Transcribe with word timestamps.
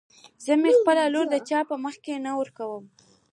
زه 0.45 0.53
مې 0.61 0.71
خپله 0.79 1.03
لور 1.13 1.25
د 1.31 1.35
چا 1.49 1.59
په 1.69 1.75
مخکې 1.85 2.13
نه 2.25 2.31
ورکم. 2.39 2.81